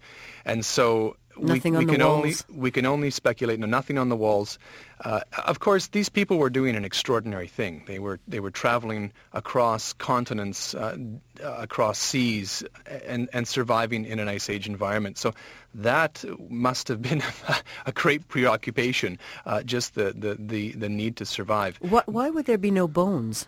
And 0.46 0.66
so 0.66 1.18
Nothing 1.42 1.74
we, 1.74 1.86
we 1.86 1.92
can 1.92 2.02
walls. 2.02 2.46
only 2.50 2.62
we 2.62 2.72
can 2.72 2.86
only 2.86 3.10
speculate. 3.10 3.60
No, 3.60 3.68
nothing 3.68 3.98
on 3.98 4.10
the 4.10 4.16
walls. 4.16 4.60
Uh, 5.04 5.22
of 5.46 5.60
course, 5.60 5.88
these 5.88 6.10
people 6.10 6.38
were 6.38 6.50
doing 6.50 6.76
an 6.76 6.84
extraordinary 6.84 7.48
thing. 7.48 7.84
They 7.88 8.00
were 8.00 8.20
they 8.28 8.40
were 8.40 8.52
traveling 8.52 9.12
across 9.34 9.94
continents, 9.94 10.74
uh, 10.76 10.98
across 11.44 12.00
seas, 12.00 12.64
and 13.06 13.30
and 13.34 13.48
surviving 13.48 14.06
in 14.06 14.20
an 14.20 14.28
ice 14.28 14.50
age 14.50 14.68
environment. 14.68 15.18
So 15.18 15.34
that 15.74 16.26
must 16.50 16.88
have 16.88 17.02
been 17.02 17.24
a 17.86 17.92
great 17.92 18.28
preoccupation. 18.28 19.20
Uh, 19.46 19.64
just 19.64 19.96
the, 19.96 20.14
the, 20.16 20.36
the, 20.40 20.72
the 20.74 20.90
need 20.90 21.16
to 21.18 21.26
survive. 21.26 21.78
What, 21.82 22.08
why 22.08 22.30
would 22.30 22.46
there 22.46 22.58
be 22.58 22.72
no 22.72 22.88
bones? 22.88 23.48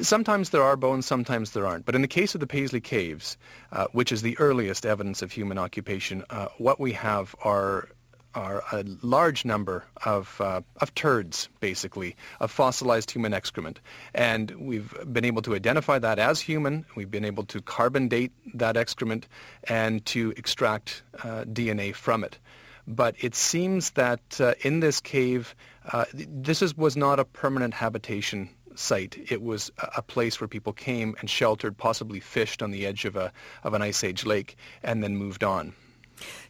Sometimes 0.00 0.50
there 0.50 0.62
are 0.62 0.76
bones, 0.76 1.06
sometimes 1.06 1.52
there 1.52 1.66
aren't. 1.66 1.84
But 1.84 1.94
in 1.94 2.02
the 2.02 2.08
case 2.08 2.34
of 2.34 2.40
the 2.40 2.46
Paisley 2.46 2.80
Caves, 2.80 3.36
uh, 3.72 3.86
which 3.92 4.12
is 4.12 4.22
the 4.22 4.38
earliest 4.38 4.84
evidence 4.84 5.22
of 5.22 5.32
human 5.32 5.58
occupation, 5.58 6.24
uh, 6.30 6.48
what 6.58 6.78
we 6.78 6.92
have 6.92 7.34
are 7.42 7.88
are 8.34 8.62
a 8.72 8.84
large 9.02 9.44
number 9.44 9.84
of, 10.04 10.40
uh, 10.40 10.60
of 10.76 10.94
turds, 10.94 11.48
basically, 11.60 12.14
of 12.40 12.50
fossilized 12.50 13.10
human 13.10 13.32
excrement. 13.32 13.80
And 14.14 14.50
we've 14.52 14.94
been 15.12 15.24
able 15.24 15.42
to 15.42 15.54
identify 15.54 15.98
that 15.98 16.18
as 16.18 16.40
human. 16.40 16.84
We've 16.94 17.10
been 17.10 17.24
able 17.24 17.44
to 17.46 17.60
carbon 17.60 18.08
date 18.08 18.32
that 18.54 18.76
excrement 18.76 19.26
and 19.64 20.04
to 20.06 20.34
extract 20.36 21.02
uh, 21.22 21.44
DNA 21.44 21.94
from 21.94 22.22
it. 22.22 22.38
But 22.86 23.16
it 23.18 23.34
seems 23.34 23.90
that 23.90 24.40
uh, 24.40 24.54
in 24.60 24.80
this 24.80 25.00
cave, 25.00 25.54
uh, 25.92 26.04
this 26.14 26.62
is, 26.62 26.76
was 26.76 26.96
not 26.96 27.18
a 27.18 27.24
permanent 27.24 27.74
habitation 27.74 28.50
site. 28.78 29.18
It 29.30 29.42
was 29.42 29.70
a 29.96 30.02
place 30.02 30.40
where 30.40 30.48
people 30.48 30.72
came 30.72 31.14
and 31.20 31.28
sheltered, 31.28 31.76
possibly 31.76 32.20
fished 32.20 32.62
on 32.62 32.70
the 32.70 32.86
edge 32.86 33.04
of, 33.04 33.16
a, 33.16 33.32
of 33.64 33.74
an 33.74 33.82
ice 33.82 34.04
age 34.04 34.24
lake, 34.24 34.56
and 34.82 35.02
then 35.02 35.16
moved 35.16 35.44
on. 35.44 35.74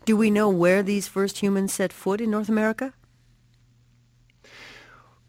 Do 0.04 0.16
we 0.16 0.30
know 0.30 0.48
where 0.48 0.82
these 0.82 1.08
first 1.08 1.38
humans 1.38 1.72
set 1.74 1.92
foot 1.92 2.20
in 2.20 2.30
North 2.30 2.48
America? 2.48 2.94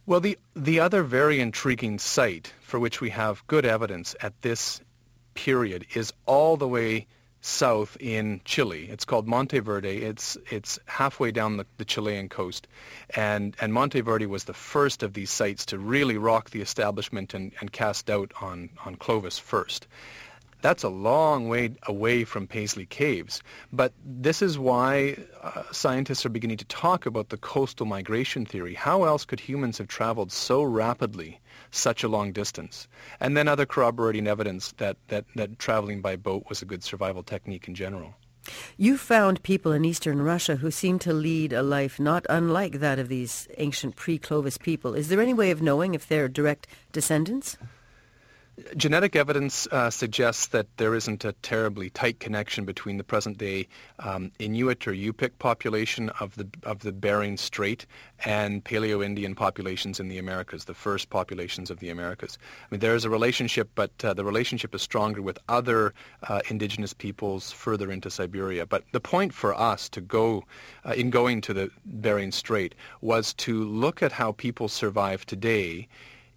Well, 0.06 0.20
the, 0.20 0.38
the 0.56 0.80
other 0.80 1.04
very 1.04 1.40
intriguing 1.40 2.00
site 2.00 2.54
for 2.62 2.80
which 2.80 3.00
we 3.00 3.12
have 3.12 3.46
good 3.48 3.66
evidence 3.66 4.16
at 4.22 4.42
this 4.42 4.82
period 5.36 5.86
is 5.94 6.12
all 6.26 6.58
the 6.58 6.68
way 6.68 7.06
south 7.42 7.98
in 8.00 8.42
Chile. 8.46 8.88
It's 8.90 9.06
called 9.06 9.28
Monteverde. 9.28 9.98
It's 9.98 10.38
it's 10.50 10.80
halfway 10.86 11.32
down 11.32 11.58
the, 11.58 11.66
the, 11.78 11.86
Chilean 11.86 12.30
coast, 12.30 12.68
and 13.16 13.56
and 13.62 13.74
Monteverde 13.74 14.26
was 14.26 14.44
the 14.44 14.54
first 14.54 15.04
of 15.04 15.14
these 15.14 15.30
sites 15.30 15.68
to 15.68 15.78
really 15.78 16.18
rock 16.18 16.50
the 16.50 16.62
establishment 16.62 17.34
and, 17.34 17.52
and 17.60 17.72
cast 17.72 18.08
doubt 18.08 18.34
on 18.42 18.70
on 18.86 18.96
Clovis 18.96 19.40
first. 19.40 19.88
That's 20.62 20.84
a 20.84 20.90
long 20.90 21.48
way 21.48 21.72
away 21.84 22.26
from 22.26 22.46
Paisley 22.46 22.86
Caves, 22.86 23.42
but 23.72 23.94
this 24.06 24.42
is 24.42 24.60
why 24.60 25.16
uh, 25.42 25.64
scientists 25.72 26.26
are 26.26 26.30
beginning 26.30 26.58
to 26.58 26.66
talk 26.66 27.06
about 27.06 27.30
the 27.30 27.38
coastal 27.38 27.86
migration 27.86 28.46
theory. 28.46 28.74
How 28.74 29.06
else 29.06 29.24
could 29.24 29.40
humans 29.40 29.78
have 29.78 29.88
traveled 29.88 30.34
so 30.34 30.62
rapidly 30.62 31.40
such 31.72 32.04
a 32.04 32.10
long 32.10 32.34
distance? 32.34 32.90
And 33.22 33.38
then 33.38 33.48
other 33.48 33.66
corroborating 33.66 34.28
evidence 34.28 34.74
that, 34.78 34.98
that, 35.08 35.24
that 35.36 35.60
traveling 35.60 36.02
by 36.02 36.18
boat 36.18 36.44
was 36.50 36.62
a 36.62 36.66
good 36.66 36.84
survival 36.84 37.24
technique 37.24 37.70
in 37.70 37.76
general. 37.76 38.16
You 38.78 38.98
found 38.98 39.44
people 39.44 39.72
in 39.72 39.86
eastern 39.86 40.22
Russia 40.22 40.58
who 40.58 40.72
seem 40.72 41.00
to 41.00 41.14
lead 41.14 41.54
a 41.54 41.64
life 41.64 42.00
not 42.00 42.26
unlike 42.30 42.80
that 42.80 43.00
of 43.00 43.08
these 43.08 43.48
ancient 43.58 43.96
pre-Clovis 43.96 44.58
people. 44.58 44.94
Is 44.94 45.08
there 45.08 45.22
any 45.22 45.34
way 45.34 45.52
of 45.52 45.62
knowing 45.62 45.94
if 45.94 46.08
they're 46.08 46.28
direct 46.28 46.68
descendants? 46.92 47.58
Genetic 48.76 49.16
evidence 49.16 49.68
uh, 49.68 49.90
suggests 49.90 50.48
that 50.48 50.68
there 50.78 50.96
isn't 50.96 51.26
a 51.26 51.34
terribly 51.34 51.90
tight 51.90 52.20
connection 52.20 52.66
between 52.66 52.98
the 52.98 53.04
present-day 53.04 53.68
um, 54.00 54.32
Inuit 54.40 54.88
or 54.88 54.94
Yupik 54.94 55.32
population 55.40 56.10
of 56.20 56.36
the 56.36 56.48
of 56.64 56.80
the 56.80 56.92
Bering 56.92 57.38
Strait 57.38 57.86
and 58.26 58.64
Paleo-Indian 58.64 59.36
populations 59.36 60.00
in 60.00 60.08
the 60.08 60.18
Americas, 60.18 60.66
the 60.66 60.74
first 60.74 61.10
populations 61.10 61.70
of 61.70 61.80
the 61.80 61.90
Americas. 61.90 62.38
I 62.40 62.68
mean, 62.72 62.80
there 62.80 62.96
is 62.96 63.06
a 63.06 63.10
relationship, 63.10 63.70
but 63.76 63.92
uh, 64.04 64.14
the 64.14 64.26
relationship 64.26 64.76
is 64.76 64.82
stronger 64.82 65.22
with 65.22 65.40
other 65.48 65.94
uh, 66.28 66.42
indigenous 66.50 66.94
peoples 66.94 67.52
further 67.52 67.92
into 67.92 68.10
Siberia. 68.10 68.66
But 68.66 68.84
the 68.92 69.00
point 69.00 69.34
for 69.34 69.54
us 69.54 69.90
to 69.90 70.02
go 70.02 70.44
uh, 70.86 70.94
in 70.94 71.10
going 71.10 71.42
to 71.42 71.54
the 71.54 71.70
Bering 71.86 72.32
Strait 72.32 72.76
was 73.02 73.34
to 73.36 73.64
look 73.64 74.04
at 74.04 74.12
how 74.12 74.34
people 74.34 74.68
survive 74.68 75.26
today 75.26 75.88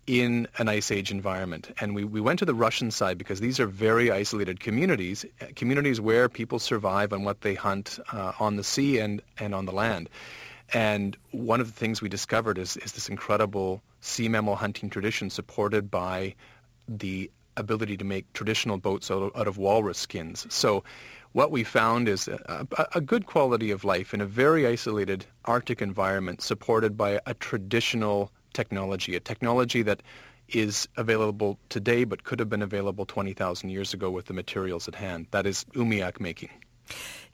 in 0.07 0.49
an 0.59 0.69
ice 0.69 0.91
age 0.91 1.11
environment. 1.11 1.71
And 1.81 1.95
we, 1.95 2.05
we 2.05 2.21
went 2.21 2.41
to 2.41 2.45
the 2.45 2.55
Russian 2.55 2.91
side 2.91 3.19
because 3.19 3.41
these 3.41 3.61
are 3.61 3.67
very 3.67 4.11
isolated 4.11 4.61
communities, 4.61 5.25
communities 5.55 6.01
where 6.01 6.29
people 6.29 6.59
survive 6.59 7.13
on 7.13 7.23
what 7.23 7.43
they 7.43 7.55
hunt 7.55 7.99
uh, 8.13 8.33
on 8.41 8.57
the 8.57 8.65
sea 8.65 8.99
and, 8.99 9.23
and 9.39 9.55
on 9.55 9.65
the 9.65 9.73
land. 9.73 10.09
And 10.73 11.17
one 11.31 11.61
of 11.61 11.67
the 11.67 11.73
things 11.73 12.01
we 12.01 12.09
discovered 12.09 12.59
is, 12.59 12.77
is 12.79 12.93
this 12.93 13.09
incredible 13.09 13.83
sea 14.01 14.29
mammal 14.29 14.57
hunting 14.57 14.91
tradition 14.91 15.31
supported 15.31 15.91
by 15.91 16.35
the 16.89 17.31
ability 17.57 17.97
to 17.99 18.05
make 18.05 18.33
traditional 18.33 18.79
boats 18.79 19.11
out 19.11 19.23
of, 19.23 19.37
out 19.37 19.47
of 19.47 19.59
walrus 19.59 19.99
skins. 19.99 20.47
So 20.49 20.83
what 21.33 21.51
we 21.51 21.65
found 21.65 22.09
is 22.09 22.29
a, 22.29 22.67
a, 22.77 22.87
a, 22.97 23.01
good 23.01 23.27
quality 23.27 23.71
of 23.71 23.85
life 23.85 24.15
in 24.15 24.21
a 24.21 24.27
very 24.27 24.67
isolated 24.67 25.25
Arctic 25.45 25.81
environment 25.81 26.43
supported 26.43 26.97
by 26.97 27.21
a 27.27 27.35
traditional 27.35 28.31
technology, 28.53 29.17
a 29.17 29.21
technology 29.21 29.83
that 29.83 30.03
is 30.49 30.89
available 30.97 31.59
today 31.69 32.05
but 32.05 32.25
could 32.25 32.39
have 32.39 32.49
been 32.49 32.63
available 32.63 33.07
20,000 33.07 33.71
years 33.71 33.95
ago 33.95 34.11
with 34.11 34.27
the 34.27 34.35
materials 34.35 34.89
at 34.89 34.95
hand. 34.95 35.27
That 35.31 35.47
is 35.47 35.65
umiak 35.75 36.21
making. 36.21 36.51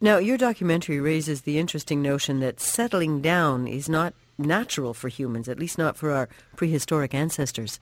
Now, 0.00 0.18
your 0.18 0.38
documentary 0.38 1.00
raises 1.00 1.42
the 1.42 1.58
interesting 1.58 2.00
notion 2.02 2.40
that 2.40 2.60
settling 2.60 3.20
down 3.20 3.66
is 3.66 3.88
not 3.88 4.14
natural 4.36 4.94
for 4.94 5.08
humans, 5.08 5.48
at 5.48 5.58
least 5.58 5.78
not 5.78 5.96
for 5.96 6.12
our 6.12 6.28
prehistoric 6.54 7.14
ancestors. 7.14 7.80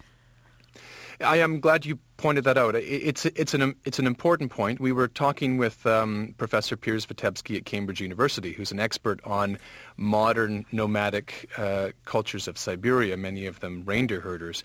I 1.20 1.36
am 1.36 1.60
glad 1.60 1.86
you 1.86 1.98
pointed 2.16 2.44
that 2.44 2.56
out. 2.56 2.74
It's 2.74 3.26
it's 3.26 3.54
an 3.54 3.74
it's 3.84 3.98
an 3.98 4.06
important 4.06 4.50
point. 4.50 4.80
We 4.80 4.92
were 4.92 5.08
talking 5.08 5.58
with 5.58 5.86
um, 5.86 6.34
Professor 6.38 6.76
Piers 6.76 7.06
Vitebsky 7.06 7.56
at 7.56 7.64
Cambridge 7.64 8.00
University, 8.00 8.52
who's 8.52 8.72
an 8.72 8.80
expert 8.80 9.20
on 9.24 9.58
modern 9.96 10.64
nomadic 10.72 11.50
uh, 11.56 11.90
cultures 12.04 12.48
of 12.48 12.58
Siberia, 12.58 13.16
many 13.16 13.46
of 13.46 13.60
them 13.60 13.82
reindeer 13.84 14.20
herders. 14.20 14.64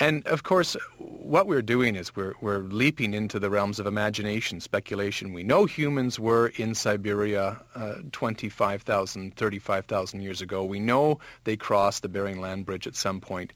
And 0.00 0.26
of 0.26 0.44
course, 0.44 0.76
what 0.98 1.46
we're 1.46 1.62
doing 1.62 1.96
is 1.96 2.14
we're 2.14 2.34
we're 2.40 2.58
leaping 2.58 3.14
into 3.14 3.38
the 3.38 3.50
realms 3.50 3.80
of 3.80 3.86
imagination, 3.86 4.60
speculation. 4.60 5.32
We 5.32 5.42
know 5.42 5.64
humans 5.64 6.18
were 6.18 6.48
in 6.56 6.74
Siberia 6.74 7.60
uh, 7.74 7.94
25,000, 8.12 9.36
35,000 9.36 10.20
years 10.20 10.40
ago. 10.40 10.64
We 10.64 10.78
know 10.80 11.18
they 11.44 11.56
crossed 11.56 12.02
the 12.02 12.08
Bering 12.08 12.40
Land 12.40 12.66
Bridge 12.66 12.86
at 12.86 12.94
some 12.94 13.20
point. 13.20 13.52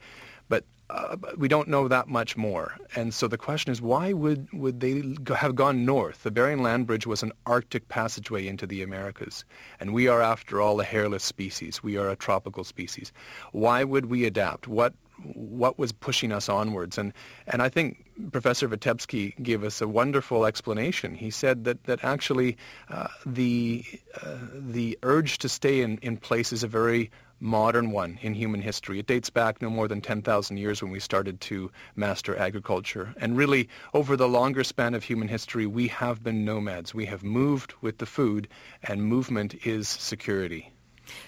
Uh, 0.93 1.17
we 1.39 1.49
don't 1.49 1.69
know 1.69 1.89
that 1.89 2.07
much 2.07 2.37
more. 2.37 2.77
And 2.95 3.15
so 3.15 3.27
the 3.27 3.39
question 3.39 3.73
is, 3.73 3.81
why 3.81 4.13
would, 4.13 4.53
would 4.53 4.81
they 4.81 5.03
have 5.35 5.55
gone 5.55 5.87
north? 5.87 6.23
The 6.23 6.31
Bering 6.31 6.63
Land 6.63 6.87
Bridge 6.87 7.07
was 7.07 7.23
an 7.23 7.33
Arctic 7.47 7.89
passageway 7.89 8.47
into 8.47 8.67
the 8.67 8.83
Americas. 8.83 9.47
And 9.81 9.95
we 9.95 10.09
are, 10.09 10.21
after 10.21 10.61
all, 10.61 10.79
a 10.81 10.85
hairless 10.85 11.25
species. 11.25 11.83
We 11.83 11.97
are 11.97 12.11
a 12.11 12.17
tropical 12.17 12.63
species. 12.63 13.11
Why 13.53 13.85
would 13.85 14.07
we 14.07 14.27
adapt? 14.27 14.69
What, 14.69 14.93
what 15.23 15.79
was 15.79 15.93
pushing 15.93 16.31
us 16.31 16.51
onwards? 16.51 16.99
And, 16.99 17.15
and 17.47 17.63
I 17.63 17.71
think 17.71 18.05
Professor 18.31 18.69
Vitebsky 18.69 19.43
gave 19.43 19.65
us 19.65 19.81
a 19.81 19.89
wonderful 19.89 20.45
explanation. 20.45 21.15
He 21.15 21.31
said 21.31 21.65
that, 21.65 21.85
that 21.85 22.05
actually 22.05 22.59
uh, 22.91 23.09
the, 23.25 23.83
uh, 24.23 24.37
the 24.53 24.99
urge 25.03 25.39
to 25.39 25.49
stay 25.49 25.81
in, 25.81 25.97
in 26.03 26.19
place 26.19 26.53
is 26.53 26.65
a 26.65 26.69
very 26.69 27.11
modern 27.43 27.91
one 27.91 28.19
in 28.23 28.35
human 28.35 28.63
history. 28.63 29.01
It 29.01 29.07
dates 29.07 29.29
back 29.29 29.61
no 29.61 29.69
more 29.69 29.89
than 29.89 30.01
10,000 30.01 30.57
years 30.57 30.81
when 30.81 30.93
we 30.93 31.01
started 31.01 31.41
to 31.43 31.71
master 31.97 32.37
agriculture. 32.37 33.13
And 33.19 33.37
really, 33.37 33.69
over 33.93 34.17
the 34.17 34.29
longer 34.29 34.63
span 34.63 34.95
of 34.95 35.03
human 35.03 35.29
history, 35.29 35.67
we 35.67 35.89
have 35.89 36.23
been 36.23 36.45
nomads. 36.45 36.95
We 36.95 37.05
have 37.07 37.25
moved 37.25 37.75
with 37.81 37.99
the 37.99 38.07
food, 38.07 38.49
and 38.85 39.03
movement 39.05 39.67
is 39.67 39.89
security. 39.89 40.71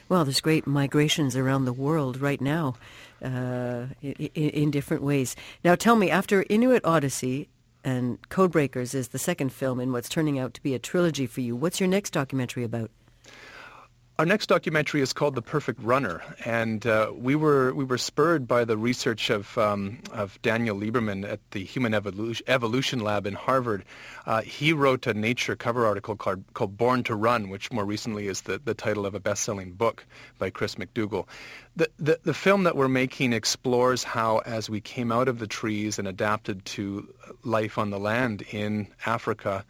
Well, 0.08 0.24
there's 0.24 0.40
great 0.40 0.68
migrations 0.68 1.36
around 1.36 1.64
the 1.64 1.72
world 1.72 2.20
right 2.20 2.40
now 2.40 2.76
uh, 3.20 3.86
in, 4.00 4.30
in 4.34 4.70
different 4.70 5.02
ways. 5.02 5.34
Now, 5.64 5.74
tell 5.74 5.96
me, 5.96 6.10
after 6.10 6.44
Inuit 6.48 6.84
Odyssey, 6.84 7.48
and 7.82 8.18
Codebreakers 8.30 8.94
is 8.94 9.08
the 9.08 9.18
second 9.18 9.52
film 9.52 9.78
in 9.78 9.92
what's 9.92 10.08
turning 10.08 10.38
out 10.38 10.54
to 10.54 10.62
be 10.62 10.74
a 10.74 10.78
trilogy 10.78 11.26
for 11.26 11.42
you. 11.42 11.54
What's 11.54 11.80
your 11.80 11.88
next 11.88 12.10
documentary 12.10 12.64
about? 12.64 12.90
Our 14.16 14.24
next 14.24 14.46
documentary 14.46 15.00
is 15.00 15.12
called 15.12 15.34
The 15.34 15.42
Perfect 15.42 15.82
Runner, 15.82 16.22
and 16.44 16.86
uh, 16.86 17.10
we 17.12 17.34
were 17.34 17.74
we 17.74 17.82
were 17.82 17.98
spurred 17.98 18.46
by 18.46 18.64
the 18.64 18.76
research 18.76 19.28
of 19.28 19.58
um, 19.58 19.98
of 20.12 20.40
Daniel 20.40 20.78
Lieberman 20.78 21.28
at 21.28 21.40
the 21.50 21.64
Human 21.64 21.94
Evolution, 21.94 22.44
Evolution 22.46 23.00
Lab 23.00 23.26
in 23.26 23.34
Harvard. 23.34 23.84
Uh, 24.24 24.42
he 24.42 24.72
wrote 24.72 25.08
a 25.08 25.14
Nature 25.14 25.56
cover 25.56 25.84
article 25.84 26.14
called, 26.14 26.44
called 26.54 26.76
Born 26.76 27.02
to 27.02 27.16
Run, 27.16 27.48
which 27.48 27.72
more 27.72 27.84
recently 27.84 28.28
is 28.28 28.42
the, 28.42 28.60
the 28.64 28.72
title 28.72 29.04
of 29.04 29.16
a 29.16 29.20
best-selling 29.20 29.72
book 29.72 30.06
by 30.38 30.48
Chris 30.48 30.76
McDougall. 30.76 31.26
The, 31.74 31.90
the, 31.98 32.20
the 32.22 32.34
film 32.34 32.62
that 32.62 32.76
we're 32.76 32.86
making 32.86 33.32
explores 33.32 34.04
how, 34.04 34.38
as 34.46 34.70
we 34.70 34.80
came 34.80 35.10
out 35.10 35.26
of 35.26 35.40
the 35.40 35.48
trees 35.48 35.98
and 35.98 36.06
adapted 36.06 36.64
to 36.66 37.12
life 37.42 37.78
on 37.78 37.90
the 37.90 37.98
land 37.98 38.42
in 38.52 38.86
Africa, 39.06 39.64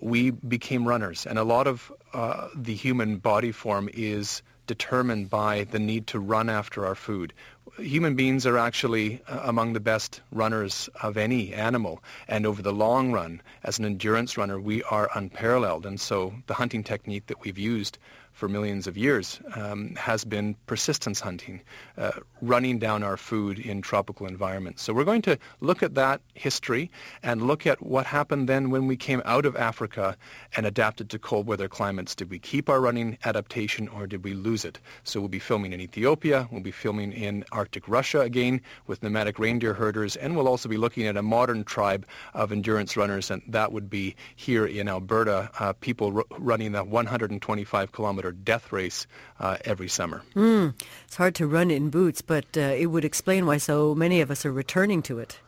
we 0.00 0.30
became 0.30 0.86
runners. 0.86 1.26
And 1.26 1.38
a 1.38 1.44
lot 1.44 1.66
of 1.66 1.92
uh, 2.12 2.48
the 2.54 2.74
human 2.74 3.18
body 3.18 3.52
form 3.52 3.88
is 3.92 4.42
determined 4.66 5.28
by 5.28 5.64
the 5.64 5.78
need 5.78 6.08
to 6.08 6.20
run 6.20 6.48
after 6.48 6.86
our 6.86 6.94
food. 6.94 7.32
Human 7.78 8.14
beings 8.16 8.46
are 8.46 8.58
actually 8.58 9.22
uh, 9.28 9.40
among 9.44 9.72
the 9.72 9.80
best 9.80 10.20
runners 10.30 10.88
of 11.02 11.16
any 11.16 11.54
animal. 11.54 12.02
And 12.28 12.44
over 12.46 12.62
the 12.62 12.72
long 12.72 13.12
run, 13.12 13.40
as 13.64 13.78
an 13.78 13.84
endurance 13.84 14.36
runner, 14.36 14.60
we 14.60 14.82
are 14.84 15.10
unparalleled. 15.14 15.86
And 15.86 16.00
so 16.00 16.34
the 16.46 16.54
hunting 16.54 16.84
technique 16.84 17.26
that 17.28 17.40
we've 17.42 17.58
used 17.58 17.98
for 18.32 18.48
millions 18.48 18.86
of 18.86 18.96
years 18.96 19.40
um, 19.54 19.94
has 19.94 20.24
been 20.24 20.56
persistence 20.66 21.20
hunting, 21.20 21.60
uh, 21.98 22.12
running 22.40 22.78
down 22.78 23.02
our 23.02 23.16
food 23.16 23.58
in 23.58 23.82
tropical 23.82 24.26
environments. 24.26 24.82
So 24.82 24.92
we're 24.92 25.04
going 25.04 25.22
to 25.22 25.38
look 25.60 25.82
at 25.82 25.94
that 25.94 26.20
history 26.34 26.90
and 27.22 27.42
look 27.42 27.66
at 27.66 27.82
what 27.82 28.06
happened 28.06 28.48
then 28.48 28.70
when 28.70 28.86
we 28.86 28.96
came 28.96 29.22
out 29.24 29.44
of 29.44 29.54
Africa 29.56 30.16
and 30.56 30.66
adapted 30.66 31.10
to 31.10 31.18
cold 31.18 31.46
weather 31.46 31.68
climates. 31.68 32.14
Did 32.14 32.30
we 32.30 32.38
keep 32.38 32.68
our 32.68 32.80
running 32.80 33.18
adaptation 33.24 33.88
or 33.88 34.06
did 34.06 34.24
we 34.24 34.34
lose 34.34 34.64
it? 34.64 34.78
So 35.04 35.20
we'll 35.20 35.28
be 35.28 35.38
filming 35.38 35.72
in 35.72 35.80
Ethiopia, 35.80 36.48
we'll 36.50 36.62
be 36.62 36.70
filming 36.70 37.12
in 37.12 37.44
Arctic 37.52 37.88
Russia 37.88 38.20
again 38.20 38.60
with 38.86 39.02
nomadic 39.02 39.38
reindeer 39.38 39.74
herders, 39.74 40.16
and 40.16 40.34
we'll 40.34 40.48
also 40.48 40.68
be 40.68 40.76
looking 40.76 41.06
at 41.06 41.16
a 41.16 41.22
modern 41.22 41.64
tribe 41.64 42.06
of 42.34 42.50
endurance 42.52 42.96
runners, 42.96 43.30
and 43.30 43.42
that 43.46 43.72
would 43.72 43.88
be 43.88 44.16
here 44.34 44.66
in 44.66 44.88
Alberta, 44.88 45.50
uh, 45.60 45.72
people 45.74 46.16
r- 46.16 46.24
running 46.38 46.72
the 46.72 46.82
125 46.82 47.92
kilometer 47.92 48.32
death 48.32 48.72
race 48.72 49.06
uh, 49.40 49.58
every 49.64 49.88
summer. 49.88 50.22
Mm, 50.34 50.74
it's 51.04 51.16
hard 51.16 51.34
to 51.36 51.46
run 51.46 51.70
in 51.70 51.90
boots, 51.90 52.22
but 52.22 52.46
uh, 52.56 52.60
it 52.60 52.86
would 52.86 53.04
explain 53.04 53.46
why 53.46 53.58
so 53.58 53.94
many 53.94 54.20
of 54.20 54.30
us 54.30 54.44
are 54.44 54.52
returning 54.52 55.02
to 55.02 55.18
it. 55.18 55.38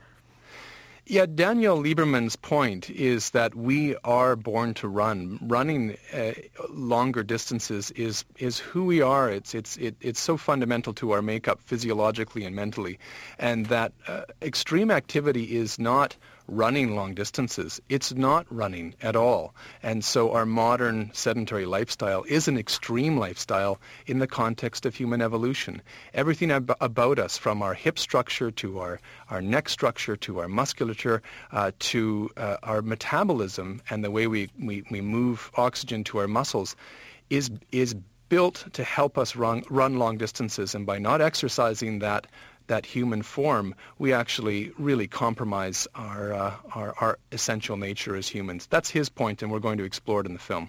Yeah, 1.07 1.27
Daniel 1.27 1.77
Lieberman's 1.83 2.35
point 2.35 2.89
is 2.89 3.31
that 3.31 3.55
we 3.55 3.95
are 4.05 4.37
born 4.37 4.73
to 4.75 4.89
run. 4.89 5.39
Running 5.43 5.99
uh, 6.15 6.33
longer 6.71 7.23
distances 7.23 7.91
is 7.91 8.25
is 8.39 8.59
who 8.59 8.87
we 8.87 9.03
are. 9.03 9.31
It's 9.31 9.55
it's 9.55 9.77
it, 9.77 9.97
it's 10.01 10.21
so 10.21 10.39
fundamental 10.39 10.95
to 10.95 11.11
our 11.11 11.21
makeup 11.21 11.61
physiologically 11.61 12.47
and 12.47 12.57
mentally, 12.57 12.99
and 13.39 13.67
that 13.67 13.93
uh, 14.09 14.23
extreme 14.41 14.91
activity 14.91 15.55
is 15.55 15.79
not 15.79 16.17
running 16.47 16.95
long 16.95 17.15
distances. 17.15 17.81
It's 17.89 18.13
not 18.13 18.47
running 18.51 18.95
at 19.01 19.17
all. 19.17 19.55
And 19.83 20.05
so 20.05 20.33
our 20.33 20.47
modern 20.47 21.11
sedentary 21.15 21.67
lifestyle 21.67 22.25
is 22.25 22.49
an 22.49 22.59
extreme 22.59 23.17
lifestyle 23.17 23.81
in 24.07 24.19
the 24.19 24.27
context 24.27 24.87
of 24.87 24.95
human 24.95 25.23
evolution. 25.23 25.83
Everything 26.13 26.51
ab- 26.51 26.77
about 26.81 27.19
us, 27.19 27.39
from 27.39 27.63
our 27.63 27.75
hip 27.75 27.99
structure 27.99 28.51
to 28.51 28.79
our, 28.81 29.01
our 29.31 29.41
neck 29.41 29.69
structure 29.69 30.17
to 30.17 30.41
our 30.41 30.49
musculature 30.49 31.23
uh, 31.53 31.73
to 31.79 32.31
uh, 32.37 32.57
our 32.63 32.83
metabolism 32.83 33.81
and 33.89 34.05
the 34.05 34.11
way 34.11 34.27
we, 34.27 34.51
we, 34.61 34.85
we 34.91 35.01
move 35.01 35.51
oxygen 35.57 36.05
to 36.05 36.19
our 36.19 36.29
muscles, 36.29 36.77
is, 37.31 37.51
is 37.73 37.95
built 38.29 38.65
to 38.73 38.85
help 38.85 39.17
us 39.17 39.37
run, 39.37 39.63
run 39.71 39.99
long 39.99 40.19
distances. 40.19 40.75
And 40.75 40.85
by 40.87 40.99
not 40.99 41.21
exercising 41.21 42.01
that 42.01 42.27
that 42.67 42.87
human 42.87 43.23
form, 43.23 43.75
we 43.99 44.13
actually 44.13 44.73
really 44.79 45.07
compromise 45.07 45.87
our, 45.95 46.33
uh, 46.33 46.55
our, 46.75 46.95
our 47.01 47.19
essential 47.33 47.77
nature 47.77 48.17
as 48.17 48.29
humans. 48.29 48.67
That's 48.67 48.91
his 48.91 49.09
point, 49.09 49.43
and 49.43 49.51
we're 49.51 49.59
going 49.59 49.79
to 49.79 49.85
explore 49.85 50.21
it 50.21 50.27
in 50.27 50.33
the 50.33 50.39
film. 50.39 50.69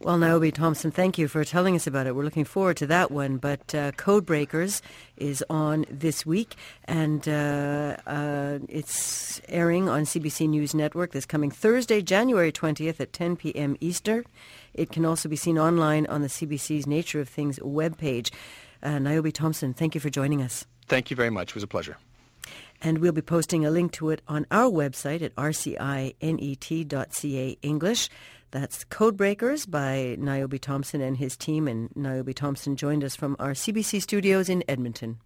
Well, 0.00 0.18
Niobe 0.18 0.52
Thompson, 0.52 0.90
thank 0.90 1.16
you 1.16 1.26
for 1.26 1.42
telling 1.44 1.74
us 1.74 1.86
about 1.86 2.06
it. 2.06 2.14
We're 2.14 2.24
looking 2.24 2.44
forward 2.44 2.76
to 2.78 2.86
that 2.88 3.10
one. 3.10 3.38
But 3.38 3.74
uh, 3.74 3.92
Code 3.92 4.26
Breakers 4.26 4.82
is 5.16 5.42
on 5.48 5.86
this 5.90 6.26
week, 6.26 6.54
and 6.84 7.26
uh, 7.26 7.96
uh, 8.06 8.58
it's 8.68 9.40
airing 9.48 9.88
on 9.88 10.02
CBC 10.02 10.48
News 10.48 10.74
Network 10.74 11.12
this 11.12 11.24
coming 11.24 11.50
Thursday, 11.50 12.02
January 12.02 12.52
20th 12.52 13.00
at 13.00 13.12
10 13.12 13.36
p.m. 13.36 13.76
Eastern. 13.80 14.24
It 14.74 14.90
can 14.90 15.06
also 15.06 15.28
be 15.28 15.36
seen 15.36 15.58
online 15.58 16.06
on 16.06 16.20
the 16.20 16.28
CBC's 16.28 16.86
Nature 16.86 17.20
of 17.20 17.28
Things 17.28 17.58
webpage. 17.60 18.30
Uh, 18.82 18.98
Niobe 18.98 19.32
Thompson, 19.32 19.72
thank 19.72 19.94
you 19.94 20.00
for 20.00 20.10
joining 20.10 20.42
us. 20.42 20.66
Thank 20.86 21.10
you 21.10 21.16
very 21.16 21.30
much. 21.30 21.50
It 21.50 21.54
was 21.54 21.64
a 21.64 21.68
pleasure. 21.68 21.96
And 22.82 22.98
we'll 22.98 23.12
be 23.12 23.22
posting 23.22 23.64
a 23.64 23.70
link 23.70 23.92
to 23.92 24.10
it 24.10 24.20
on 24.28 24.46
our 24.50 24.70
website 24.70 25.22
at 25.22 25.34
rcinet.ca 25.34 26.18
English. 27.62 28.08
That's 28.50 28.84
Codebreakers 28.84 29.68
by 29.70 30.16
Niobe 30.18 30.60
Thompson 30.60 31.00
and 31.00 31.16
his 31.16 31.36
team. 31.36 31.66
And 31.66 31.94
Niobe 31.96 32.34
Thompson 32.34 32.76
joined 32.76 33.02
us 33.02 33.16
from 33.16 33.36
our 33.38 33.52
CBC 33.52 34.02
studios 34.02 34.48
in 34.48 34.62
Edmonton. 34.68 35.18